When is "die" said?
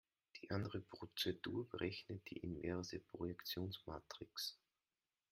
0.41-0.49, 2.31-2.37